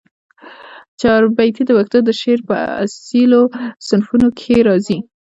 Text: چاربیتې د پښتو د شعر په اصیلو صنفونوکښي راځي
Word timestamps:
چاربیتې 1.01 1.63
د 1.65 1.69
پښتو 1.77 1.97
د 2.05 2.09
شعر 2.21 2.39
په 2.49 2.55
اصیلو 2.83 3.41
صنفونوکښي 3.87 4.57
راځي 4.67 4.99